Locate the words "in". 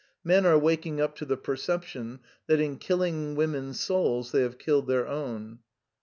2.59-2.77